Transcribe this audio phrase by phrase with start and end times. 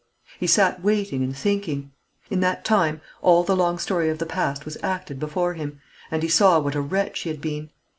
[0.39, 1.91] He sat waiting and thinking.
[2.31, 6.23] In that time all the long story of the past was acted before him, and
[6.23, 7.69] he saw what a wretch he had been.